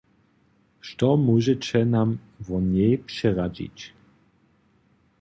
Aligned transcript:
Što 0.91 1.09
móžeće 1.25 1.81
nam 1.91 2.11
wo 2.49 2.57
njej 2.73 2.95
přeradźić? 3.11 3.77